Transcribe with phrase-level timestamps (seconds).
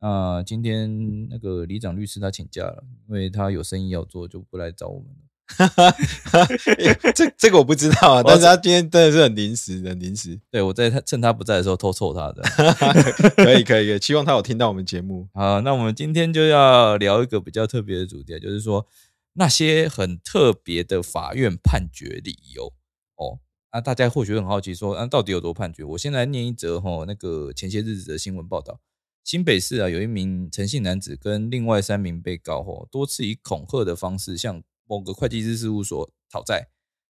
[0.00, 5.14] 啊，今天那个李长律师他请假了，因为他有生意要做，就不来找我们了。
[7.14, 10.40] 这这个我不知道啊，但是他今天真的是很临时，很临时。
[10.50, 12.42] 对我在他趁他不在的时候偷凑他的，
[13.36, 15.28] 可以可以可以，希望他有听到我们节目。
[15.34, 18.86] 好，那我们今天就要聊一个比较特别的主题，就是说
[19.34, 22.72] 那些很特别的法院判决理由
[23.16, 23.40] 哦。
[23.70, 25.84] 啊，大家或许很好奇说，啊，到底有多判决？
[25.84, 28.80] 我先来念一则哈，那个前些日子的新闻报道。
[29.22, 36.68] 新北市啊，有一名陈姓男子跟另外三名被告哦，多次以恐吓的方式向某个会计师事务所讨债。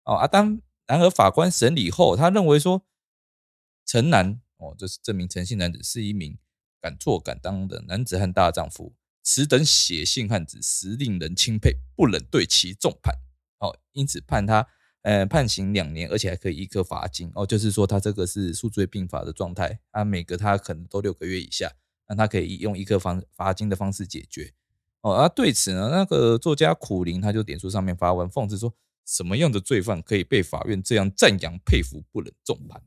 [0.05, 2.87] 哦，啊，当然而法官审理后，他认为说，
[3.85, 6.39] 陈男哦，这是证明陈姓男子是一名
[6.81, 13.15] 敢做敢当的男子汉大丈夫，此等血性汉子实令人钦佩，不忍对其重判。
[13.59, 14.67] 哦，因此判他
[15.03, 17.31] 呃判刑两年，而且还可以一颗罚金。
[17.35, 21.71] 哦，就是说他这个是数罪并罚的状态，啊，每个他可能都六个月以下。
[22.09, 24.53] 那他可以用一颗罚罚金的方式解决
[25.01, 25.15] 哦。
[25.15, 32.81] 而对此呢，那个作家苦林他就点出上面发文讽刺说：什么样的罪犯可以被法院这样赞扬佩服，不能重判？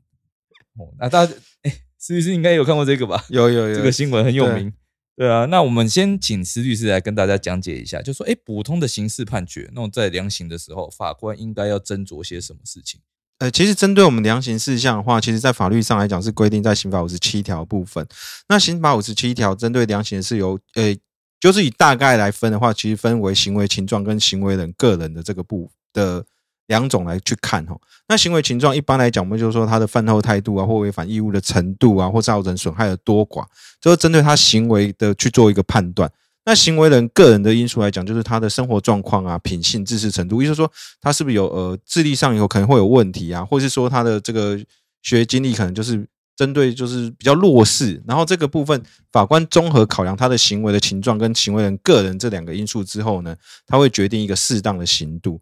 [0.78, 1.32] 哦，那大家
[1.62, 3.24] 哎，施律师应该有看过这个吧？
[3.28, 4.72] 有有有，这个新闻很有名。
[5.16, 13.02] 对啊，那我们先请施律师来跟大家讲解一下，就说哎，普通的刑事判决，那种在量刑的时候，法官应该要斟酌些什么事情？
[13.40, 18.06] 呃，其实针对我们量刑事项的话，其实在法律上来讲是规定在刑法五十七条部分。
[18.48, 20.94] 那刑法五十七条针对量刑是由，呃，
[21.40, 26.22] 就是以大概来分的话，其实分为行为情状跟行为人个人的这个部的
[26.66, 27.74] 两种来去看哈。
[28.08, 33.46] 那行为情状一般来讲，我们就是说他的犯后态度啊，或违反义务的程度啊，或造成损害的多寡，
[33.80, 36.12] 就是针对他行为的去做一个判断。
[36.50, 40.68] 那行为人个人的因素来讲，就是他的生活状况啊、品性、知识程度，也就是说
[41.00, 44.58] 他是不是有呃智力上以后可能会有问题啊，或者是说他的这个
[45.00, 55.40] 学经历可能就是针对就是比较弱势，然后这个部分法官综合考量他的行为的情状跟行为人个人这两个因素之后呢，他会决定一个适当的刑度。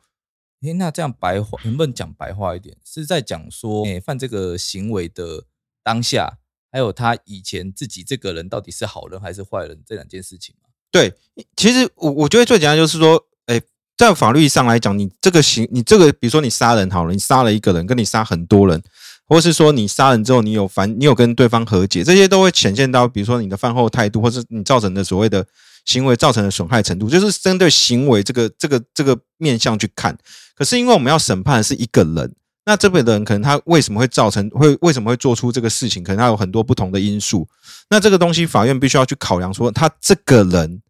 [0.60, 2.76] 诶，那这样白话能不能讲白话一点？
[2.84, 5.44] 是在讲说，诶，犯这个行为的
[5.82, 6.36] 当下，
[6.70, 10.67] 还有他以前自己这个人到底是好人还是坏人这两件事情吗？
[10.90, 11.12] 对，
[11.56, 13.60] 其实我我觉得最简单就是说，哎，
[13.96, 18.82] 在法律上来讲，你这个行，你这个，比如说你杀人好了，你杀了一个人，跟你杀很多人，
[19.26, 25.46] 或是说你杀人之后，你有反，你有跟对方和解，这些都会显现到，比如说你的饭后态度，或是你造成的所谓的
[25.84, 30.16] 行为造成的损害程度，就是针对行为这个这个这个面向去看。
[30.54, 32.34] 可是因为我们要审判的是一个人，
[32.68, 37.48] 那这边的人可能他为什么会造成，会为什么会做出这个事情，可能他有很多不同的因素。
[37.88, 40.82] 那这个东西，法院必须要去考量，说他这个人，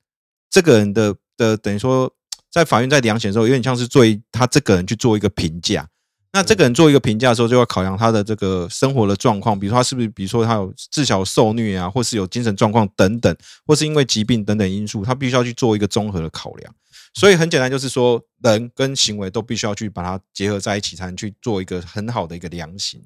[0.51, 2.13] 这个人的的等于说，
[2.51, 4.03] 在法院在量刑的时候，有点像是做
[4.33, 5.87] 他这个人去做一个评价。
[6.33, 16.75] 那这个人做一个评价的时候，就要考量他的这个生活的状况，比如说他是不是，比如说他有自小受虐啊，或是有精神状况等等，或是因为疾病等等因素，他必须要去做一个综合的考量。
[17.15, 23.03] 所以很简单，就是说人跟行为都必须要去把它结合在一起，才能去做一个很好的一个量刑。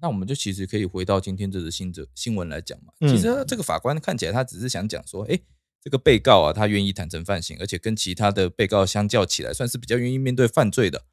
[0.00, 2.92] 那我们就其实可以回到今天这则新则新闻来讲嘛。
[3.00, 5.40] 其实这个法官看起来他只是想讲说，哎，
[5.82, 11.04] 这个被告啊，他愿意坦诚犯行，而且跟其他的被告相较起来，算是比较愿意面对犯罪的。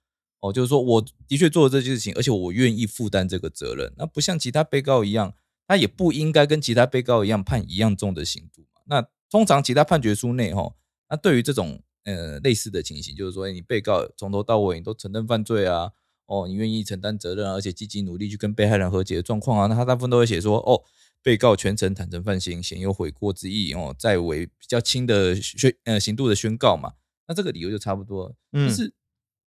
[0.42, 3.94] 哦，就是说我的确做了这件事情，而且我愿意负担这个责任。
[3.98, 5.34] 那不像其他被告一样，
[5.66, 8.82] 他也不应该跟其他被告一样判一样重的刑度嘛。
[8.88, 10.74] 那通常其他判决书内，哈，
[11.10, 15.92] 那对于这种呃类似的情形，就是说，你被告从头到尾你都承认犯罪啊。
[16.26, 19.68] 哦，你愿意承担责任，而且积极努力去跟被害人和解的状况啊？
[19.68, 20.82] 那他大部分都会写说，哦，
[21.22, 26.94] 被告全程坦诚犯行，鲜有悔过之意哦，在为比较轻的宣呃刑度的宣告嘛。
[27.28, 28.34] 那这个理由就差不多。
[28.54, 28.94] 嗯，是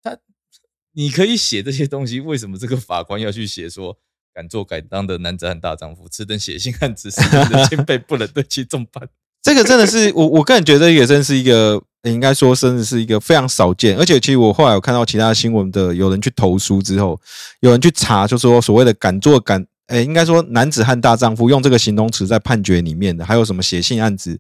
[0.03, 0.19] 他
[0.93, 3.97] 你可以写这些东西，为什么这个法官要去写说
[4.35, 9.09] 敢做敢当的男子汉大丈夫，此等血性汉子，是的钦佩，不能对其重判？
[9.41, 11.86] 这个真的是我我个人觉得也真是一个。
[12.03, 17.21] 应该说，甚至是一个非常少见，而且其实我后来有看到其他新闻的，有人去投诉之后，
[17.61, 24.39] 有人去查，就说所谓的敢做敢，哎，应该说男子汉大丈夫用这个形容词在判决里面的，还有什么写信案子、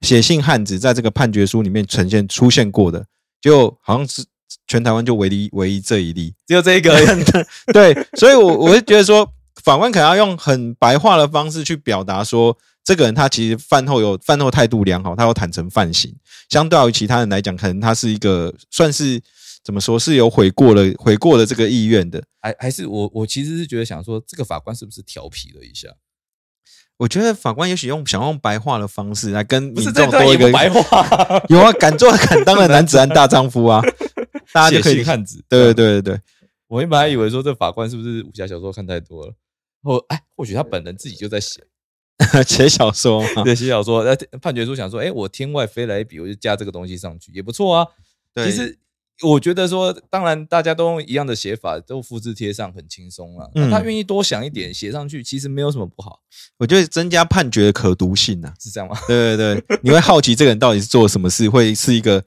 [0.00, 3.06] 写信汉子在这个判决书里面呈现出现过的，
[3.40, 4.24] 就好像是
[4.66, 6.92] 全台湾就唯一唯一这一例，只有这一个。
[7.72, 9.24] 对，所以，我我会觉得说，
[9.62, 12.56] 法官可能要用很白话的方式去表达说。
[12.84, 16.14] 这个人他其实饭后有饭后态度良好，他有坦诚犯行，
[16.50, 19.20] 相对于其他人来讲，可能他是一个算是
[19.64, 22.22] 怎么说是有悔过了悔过了这个意愿的。
[22.40, 25.88] 还还是我我其实是觉得想说，这个法官是不是调皮了一下？
[26.98, 31.04] 我觉得法官也许用想用白话的方式来跟民众多一个白话，
[31.50, 33.82] 有啊，敢做敢当的男子汉大丈夫啊，
[34.52, 35.44] 大家就可以 汉子。
[35.48, 36.20] 对对对对
[36.68, 39.34] 我原本还以为说这法官是不是武侠小说看太多了，
[39.82, 41.66] 或哎，或许他本人自己就在写，对，
[42.46, 47.86] 写小说嘛，对，写小说，那，判决书想说，哎，我天外飞来一笔，我就加这个东西上去，也不错啊。
[48.32, 48.78] 对其实
[49.22, 53.48] 我觉得说，当然大家都用一样的写法，都复制贴上很轻松了。
[53.70, 56.20] 他愿意多想一点写上去，其实没有什么不好，
[56.58, 58.54] 我觉得增加判决的可读性呐、啊。
[58.58, 58.98] 是这样吗？
[59.06, 62.24] 对对对，你会好奇这个人到底是做了什么事，会是一个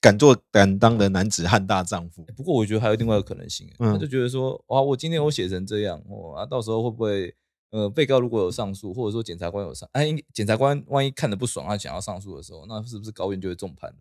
[0.00, 2.24] 敢做敢当的男子汉大丈夫。
[2.34, 7.34] 不过我觉得还有另外一个可能性，嗯他就觉得说，哇，我今天我写成这样，哦，啊，到时候会不会，
[7.74, 13.92] 呃，被告如果有上诉，或者说检察官有上，哎，检察官万一看的不爽，他想要上诉的时候，那是不是高院就会重判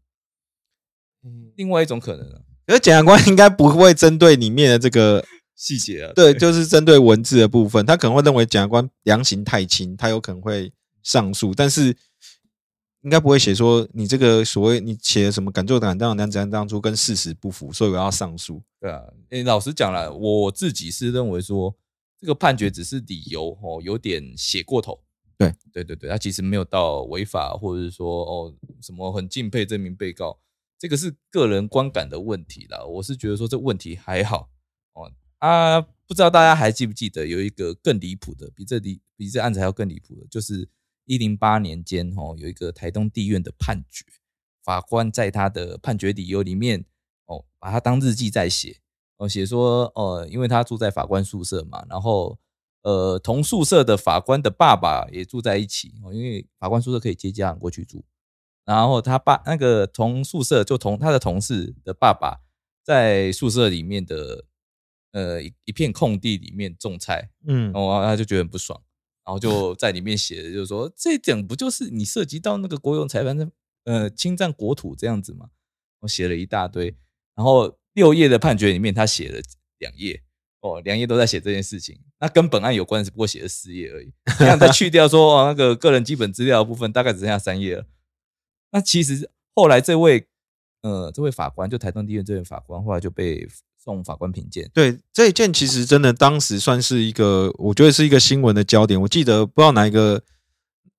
[1.23, 1.51] 嗯？
[1.55, 5.25] 另外一种可能啊，可是检察官应该不会针对里面的这个，
[5.57, 10.71] 细节啊，对，就是针对文字的部分，他可能会认为检察官量刑太轻，他有可能会
[11.01, 11.97] 上诉，但是
[13.01, 18.61] 应该不会写说你这个所谓你写的什么敢做敢当的男子汉当初跟事实不符，所以我要上诉。
[18.79, 21.75] 对啊，诶，老实讲了，我自己是认为说，
[22.23, 25.03] 这个判决只是理由哦，有点写过头。
[25.37, 30.39] 对，对对对，他其实没有到违法，或者是说哦什么很敬佩这名被告，
[30.79, 32.85] 这个是个人观感的问题啦。
[32.85, 34.49] 我是觉得说这问题还好
[34.93, 40.69] 哦啊，不知道大家还记不记得有一个更离谱的，比这离比这案子还要更离谱的，就是
[41.03, 44.05] 一零八年间哦有一个台东地院的判决，
[44.63, 46.85] 法官在他的判决理由里面
[47.25, 48.79] 哦把它当日记在写。
[49.23, 52.37] 哦，写说，呃，因为他住在法官宿舍嘛，然后，
[52.81, 58.03] 呃，同宿舍的法官的爸爸也住在一起，哦，因为法官宿舍可以接家长过去住，
[58.65, 62.41] 然后他爸那个同宿舍就同他的同事的爸爸
[62.83, 64.43] 在宿舍里面的，
[65.13, 67.71] 呃，一一片空地里面种菜，嗯。
[67.71, 68.77] 然后他就觉得很不爽，
[69.25, 73.49] 然后就在里面写的就是说，这一点不就是你涉及到那个国有财产的
[73.85, 75.51] 呃侵占国土这样子吗？
[75.99, 76.93] 我写了一大堆，
[77.35, 79.39] 然后六页的判决里面他写了
[79.79, 80.21] 两页，
[80.61, 87.85] 哦，两页都在写这件事情，那跟本案有关只不过写了四页而已，这样再去掉说哦那个个人基本资料的部分，大概只剩下三页了。
[88.71, 90.27] 那其实后来这位
[90.81, 93.47] 呃这位法官就台东地院这位法官，后来就被
[93.77, 98.99] 送法官评鉴，对这一件，其实真的当时算是一个，我觉得是一个新闻的焦点。
[99.01, 100.23] 我记得不知道哪一个，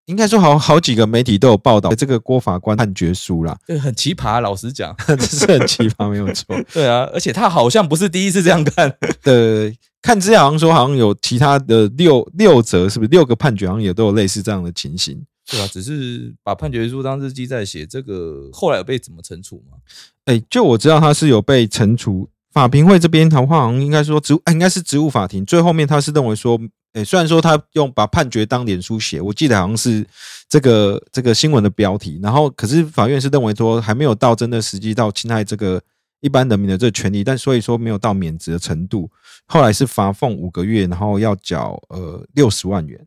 [0.06, 4.94] 应该说好好几个媒体都有报道这个郭法官判决书啦， 对，很奇葩，老实讲。
[5.06, 6.54] 这是很奇葩，没有错。
[6.72, 8.94] 对啊，而且他好像不是第一次这样干。
[9.22, 15.24] 对，看资料好像说，好像有其他的六六则，是不是六个判决，好像也都有类似这样的情形。
[15.50, 19.78] 对啊，只是把判决书当日记在写，这个后来有被怎么惩处吗？
[20.26, 25.44] 哎，就我知道他是有被惩处，法评会这边的话，好像应该说职务，哎应该是职务法庭。
[25.44, 26.58] 最后面他是认为说，
[26.94, 30.06] 哎，虽然说他用把判决当脸书写，我记得好像是
[30.48, 35.82] 这个这个新闻的标题，然后可是法院是认为说还没有到真的实际到侵害这个
[36.20, 39.10] 一般人民的这个权利，但所以说没有到免职的程度。
[39.46, 42.98] 后来是罚俸五个月，然后要缴呃六十万元。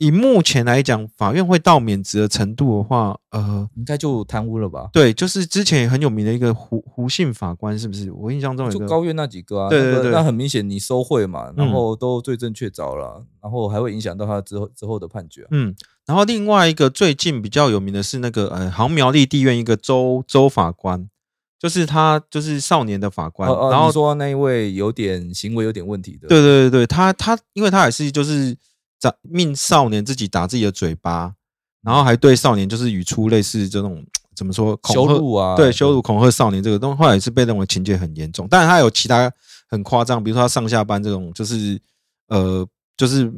[0.00, 4.88] 以目前来讲，法院会到免职的程度的话，呃，应该就贪污了吧？
[4.94, 8.10] 对，就是之前也很有名的一个胡胡姓法官，是不是？
[8.10, 15.74] 我印象中有就高院那几个啊，对对那个对那很明显你收贿嘛，然嗯后都罪证确凿了，然后还会影响到他之后之后的判决啊、嗯，
[16.06, 21.10] 然后另外一个最近比较有名的是那个呃，好像苗栗地院一个周周法官，
[21.58, 28.56] 就是他就是少年的法官，哦哦，然后你说那一位有点行为有点问题的，对对对对，他他因为他也是就是
[29.00, 31.34] 打命少年自己打自己的嘴巴，
[31.82, 34.04] 然后还对少年就是语出类似这种
[34.36, 38.46] 怎么说恐羞吓辱啊，对羞辱恐吓少年这个东西，后来也是被认为情节很严重。
[38.48, 39.30] 当然，他有其他
[39.68, 41.80] 很夸张，比如说他上下班这种，就是
[42.28, 42.66] 呃，
[42.96, 43.30] 就是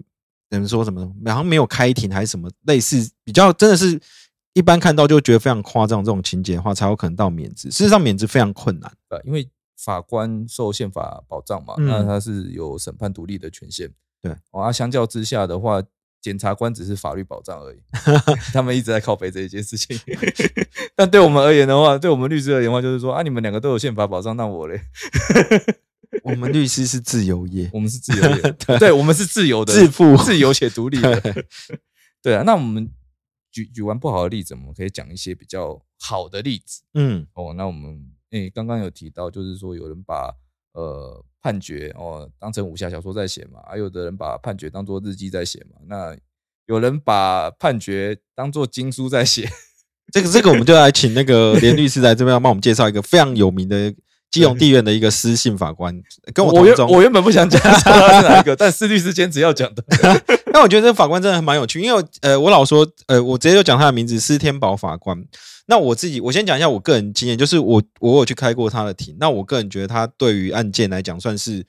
[0.48, 4.00] 等于说什么，好像没有开庭还是什么类似，比较真的是
[4.52, 7.70] 一般看到就觉得非常夸张这种情节的话，才有可能到免职。
[7.70, 8.92] 事实上，免职非常困难。
[9.08, 13.92] 对，因为法官受宪法保障嘛，嗯那他是有审判独立的权限。
[14.22, 15.82] 对，哦，啊，相较之下的话，
[16.20, 17.78] 检察官只是法律保障而已，
[18.54, 19.98] 他们一直在靠背这一件事情。
[20.94, 24.80] 但对我们而言的话，对我们律师而言的话，就是说啊，你们两个都有宪法保障，那我嘞，
[26.22, 31.20] 我们律师是自由业，我们是自由的， 对，我们是自由的，自负自由且独立的。
[31.20, 31.46] 对
[32.22, 32.88] 对啊，那我们
[33.50, 36.82] 举举完不好的例子，我们可以讲一些比较好的例子。
[36.94, 40.32] 嗯哦，那我们诶刚刚有提到，就是说有人把
[40.72, 46.16] 呃判决哦当成武侠小说在写嘛，还有的人把判决当做日记在写嘛，那
[46.66, 49.48] 有人把判决当做经书在写，
[50.12, 53.94] 这个这个我们就来请那个连律师来这边帮我们介绍一个非常有名的
[54.32, 55.94] 基隆地院的一个私信法官，
[56.32, 56.96] 跟我我原同宗。
[56.96, 59.84] 我原本不想讲他是哪一个，但司律师坚持要讲的。
[60.54, 65.22] 那我觉得这个法官真的蛮有趣，因为呃，我老说呃，我直接就讲他的名字施天宝法官。
[65.66, 71.64] 那我自己，我先讲一下我个人经验，就是我我有去开过他的庭，那我个人觉得他对于案件来讲，算是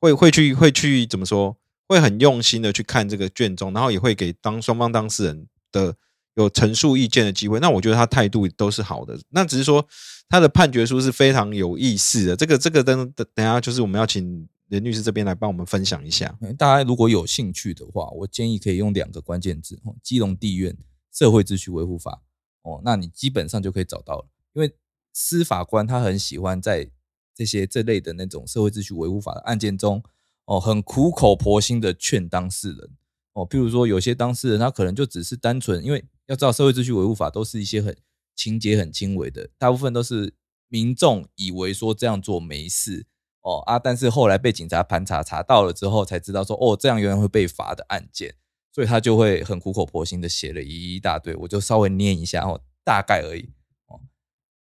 [0.00, 1.54] 会会去会去怎么说，
[1.86, 5.94] 会很用心的去看这个卷宗，然后也会给当双方当事人的
[6.36, 7.60] 有陈述意见的机会。
[7.60, 9.86] 那我觉得他态度都是好的，那只是说
[10.28, 12.36] 他的判决书是非常有意思的。
[12.36, 16.36] 这个这个等等等下就是我们要请林律师这边来帮我们分享一下。
[16.58, 20.76] 大家如果有兴趣的话，我建议可以用两个关键字：基隆地院
[21.12, 22.22] 社会秩序维护法。
[22.62, 24.74] 哦，那你基本上就可以找到了，因为
[25.12, 26.90] 司法官他很喜欢在
[27.32, 30.02] 这些这类的那种社会秩序维护法的案件中，
[30.46, 32.90] 哦，很苦口婆心的劝当事人。
[33.36, 37.94] 哦，譬如说有些当事人他可能就只是单纯，因为要知道社会秩序维护法都是一些很
[38.34, 40.32] 情节很轻微的，大部分都是
[40.68, 43.04] 民众以为说这样做没事
[43.42, 48.34] 哦啊，但是后来被警察盘查查到了之后，才知道说哦这样原来会被罚的案件。
[48.72, 53.48] 所以他就会很苦口婆心的写了一一大堆，我就稍微念一下哦，大概而已
[53.86, 53.98] 哦。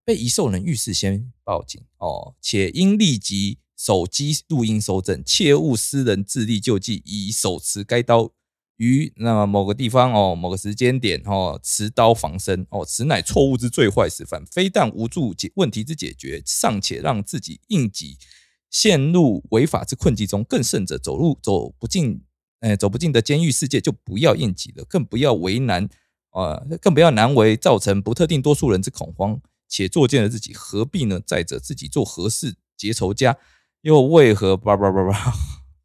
[0.03, 8.31] 被遗受人遇事先报警哦，且应立即手机录音收证，切勿私人自立救济，以手持该刀
[8.79, 12.65] 于那某个地方哦，某个时间点哦，持刀防身。
[12.69, 14.45] 哦，此乃错误之最坏示范。
[14.45, 18.17] 非但无助解问题之解决，尚且让自己应急
[18.69, 22.21] 陷入违法之困境中，更甚者走入走不进。
[22.61, 25.87] 哎，走不进的监狱世界就不要应急了，更不要为难
[26.31, 31.21] 啊，更不要难为，造成不特定多数人之恐慌，且作践了自己，何必呢？
[31.25, 33.37] 再者，自己做何事结仇家，
[33.81, 34.57] 又为何？
[34.57, 35.33] 叭叭叭叭，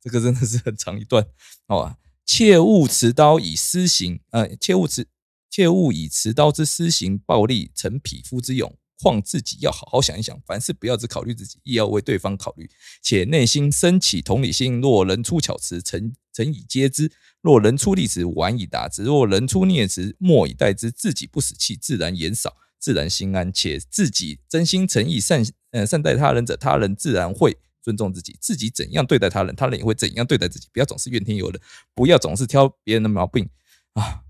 [0.00, 1.24] 这个真的是很长一段
[1.66, 1.96] 哦。
[2.26, 5.06] 切勿持刀以私刑，呃，切勿持，
[5.50, 8.76] 切勿以持刀之私刑暴力成匹夫之勇。
[9.02, 12.70] 况自己要好好想一想，凡事不要只考虑自己，亦要为对方考虑，
[13.02, 14.80] 且内心升起同理心。
[14.80, 17.08] 若人出巧词，诚诚以接之；
[17.42, 20.90] 若人出利词，晚以达之；若人出孽词，莫以待之。
[20.90, 23.52] 自己不死气，自然言少，自然心安。
[23.52, 28.36] 且自己真心诚意善呃善待他人者，他人自然会尊重自己。
[28.40, 30.66] 自己怎样对待他人，他人也会怎样对待自己。
[30.72, 31.60] 不要总是怨天尤人，
[31.94, 33.48] 不要总是挑别人的毛病
[33.92, 34.22] 啊！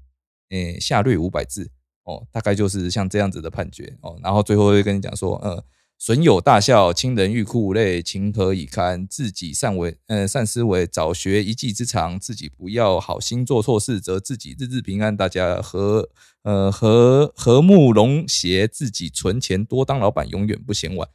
[0.51, 1.71] 诶，下略五百字。
[2.07, 5.65] 哦，大概就是像这样子的判决哦，然后最后会跟你讲说，呃，
[5.99, 9.09] 损友大笑，亲人欲哭无泪，情何以堪？
[9.09, 16.11] 自己善为，呃，善思维，早学一技之长，自己不要好心做错事，则自己日日平安，大家和
[16.43, 21.09] 呃和和睦融协，自己存钱多当老板，永远不嫌晚。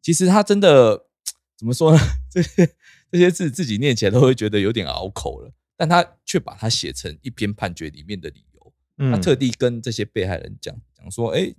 [0.00, 1.06] 其实他真的
[1.60, 1.98] 怎么说呢？
[2.32, 2.66] 这些
[3.12, 8.72] 这些字自己念起来都会觉得有点拗口了，但他却把它写成一篇判决里面的理由。
[9.10, 11.54] 他特地跟这些被害人讲讲说，哎，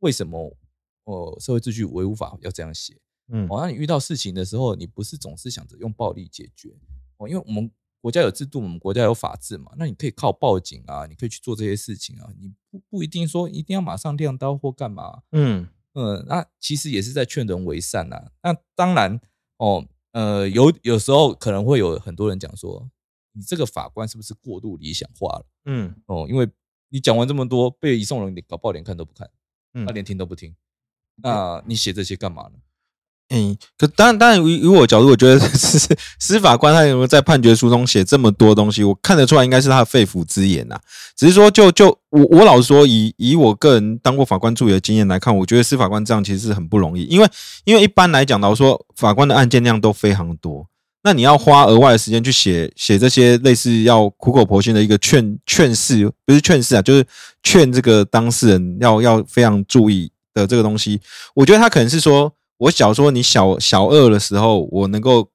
[0.00, 0.54] 为什么
[1.04, 2.94] 哦社会秩序维护法要这样写？
[3.32, 6.68] 嗯，哦，那你遇到事情的时候，你不是总是想着用暴力解决
[7.16, 7.70] 哦，因为我们
[8.02, 15.22] 国家有制度，我们国家有法治嘛，那你可以靠报警啊，你可以去做这些事情啊，你不不一定说一定要马上亮刀或干嘛？
[15.32, 18.30] 嗯嗯，那其实也是在劝人为善呐。
[18.44, 19.20] 那当然
[19.60, 22.90] 哦，呃，有有时候可能会有很多人讲说，
[23.32, 25.46] 你这个法官是不是过度理想化了？
[25.66, 26.48] 嗯哦，因为。
[26.92, 29.30] 你讲完这么多，被移送人你搞不好连看都不看，
[29.86, 30.52] 他连听都不听，
[31.22, 32.58] 那你写这些干嘛呢？
[33.32, 35.78] 嗯，可当然，当然，以以我角度，我觉得 是
[36.18, 40.76] 司法官他有没有在判决书中写这么多东西，我看得出来，应该是他的肺腑之言呐。
[41.16, 47.28] 只是说，就就我我老实说，以以我个人当过法官助理的经验来看，我觉得司法官这样其实是很不容易，因为
[47.64, 50.66] 因为一般来讲，老实说，法官的案件量都非常多。
[51.02, 57.06] 那你要花额外的时间去写写这些类似要苦口婆心的一个劝劝示，不是劝示啊，就是
[57.42, 61.00] 劝这个当事人要要非常注意的这个东西。
[61.34, 65.28] 我觉得他可能是说，我小说你小小二的时候，我能够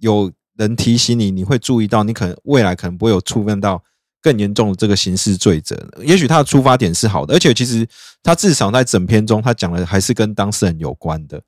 [0.00, 3.82] 有人提醒你，你会注意到，你可能未来可能不会有触犯到
[4.20, 5.76] 更严重的这个刑事罪责。
[6.02, 7.86] 也许他的出发点是好的，而且其实
[8.22, 11.40] 他至少在整篇中，他讲的还是跟当事人有关的。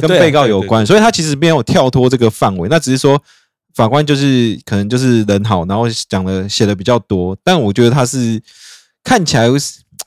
[0.00, 2.68] 跟被告有关，所以他其实没有跳脱这个范围。
[2.68, 3.22] 那只是说
[3.76, 7.38] 法官就是可能就是人好，然后讲的写的比较多。
[7.44, 8.42] 但我觉得他是
[9.04, 9.46] 看起来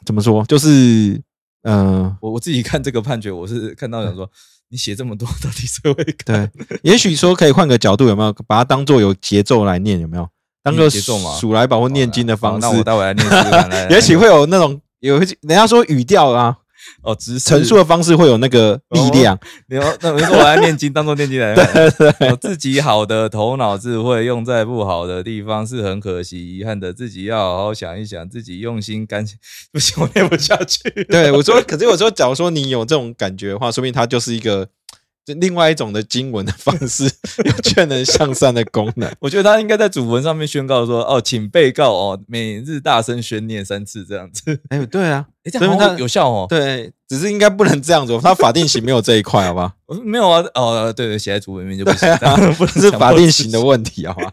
[0.05, 1.21] 怎么说，就是
[1.67, 4.29] 嗯，我我自己看这个判决，我是看到想说，
[4.69, 6.49] 你写这么多， 到底谁会对？
[6.81, 9.99] 也许说可以换个角度，有没有把它当做有节奏来念？
[9.99, 10.27] 有没有
[10.63, 11.35] 当个节奏嘛？
[11.35, 12.59] 数来宝或念经的方式？
[12.61, 13.27] 那我待会来念。
[13.91, 16.57] 也许会有那种有人家说语调啊。
[17.03, 19.37] 哦，直陈述的方式会有那个力量。
[19.69, 21.73] 你要那我说我来念经，当做念经来看。
[21.97, 26.93] 对对，哦自己好的头脑智慧用在不好的地方是很可惜、遗憾的。
[26.93, 29.25] 自己要好好想一想，自己用心干。
[29.71, 30.89] 不行，我念不下去。
[31.09, 34.71] 对我说，可是我说，假如说你有这种感觉的话，说明它就是一个就
[35.35, 37.03] 另外一种的经文的方式，
[37.45, 39.13] 有劝人向善的功能。
[39.19, 44.59] 我觉得他应该在主文上面宣告说：“哦，请被告哦，每日大声宣念三次，这样子。
[44.69, 46.45] 哎，对啊， 哎，这样好所以他有效哦。
[46.49, 49.75] 对，只是应该不能这样子，他法定刑没有这一块，好吧？
[49.85, 52.09] 我 说没有啊，哦，对对，写在主文里面就不行，
[52.57, 54.31] 不是 法定刑的问题，好吧？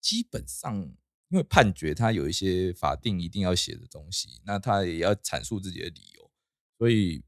[0.00, 0.90] 基本上，
[1.32, 6.30] 因为判决它有一些法定一定要写的东西，那他也要阐述自己的理由，
[6.76, 7.24] 所以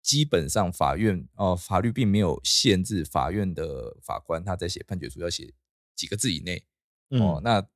[0.00, 5.52] 基本上法院哦、法律并没有限制法院的法官他在写判决书要写
[5.94, 6.64] 几个字以内
[7.10, 7.36] 哦。
[7.36, 7.68] 嗯，那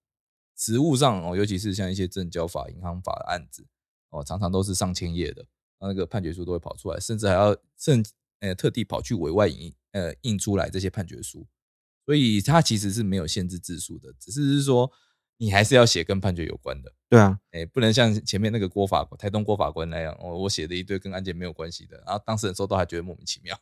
[0.57, 3.67] 实务上哦，尤其是像一些证交法、银行法的案子
[4.09, 5.47] 哦，常常都是上千页的，
[5.79, 8.03] 那那个判决书都会跑出来，甚至还要甚
[8.41, 11.47] 呃特地跑去委外印呃印出来这些判决书。
[12.07, 14.91] 所以它其实是没有限制字数的，只是是说
[15.39, 23.59] 你还是要写跟判决有关的，对啊，哎、不能像前面那个郭法台东郭法官那样，我，我写的一堆跟案件没有关系的，然后当事人收到还觉得莫名其妙。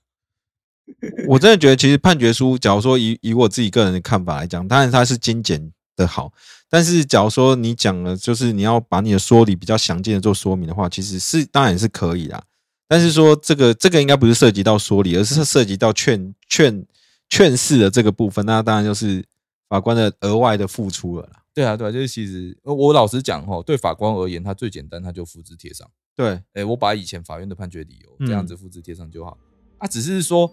[1.28, 6.32] 我真的觉得，其实判决书，假如说以以我自己个人的看法来讲，当然它是精简的好，
[6.68, 12.44] 但是假如说你讲了，就是你要把你的说理比较详尽的做说明的话，其实是当然也是可以啦。
[12.86, 16.86] 但是说这个这个应该不是涉及到说理，而是涉及到劝劝
[17.30, 19.24] 劝示的这个部分，那当然就是
[19.68, 21.43] 法官的额外的付出了啦。
[21.54, 25.88] 对啊，对啊，就是其实呃我老实讲哈，对法官而言，他最简单，他就复制贴上。
[26.16, 29.38] 对，哎、我把以前法院的判决理由这样嗯子复制贴上就好。
[29.78, 30.50] 啊，只是说，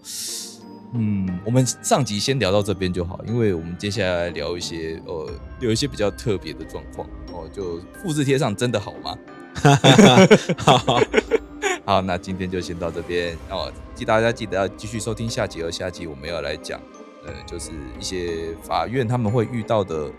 [0.94, 5.30] 嗯，我们上集先聊到这边就好，因为我们接下来聊一些呃，
[5.60, 9.16] 有一些比较特别的状况哦，就复制贴上真的好吗？
[10.58, 11.00] 好，
[11.86, 16.80] 好，那今天就先到这边哦，记大家记得要继续收听下集，而下集我们要来讲，
[17.24, 20.12] 呃，就是一些法院他们会遇到的呃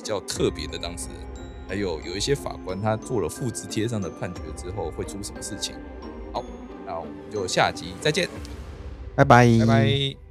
[0.00, 5.74] 比较特别的当事人，还有有一些法官他做了复制贴上的判决之后会出什么事情。
[6.32, 6.42] 好，
[6.86, 8.26] 那我们就下集再见，
[9.14, 10.29] 拜拜，拜拜。